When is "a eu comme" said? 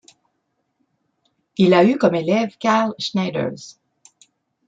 1.75-2.15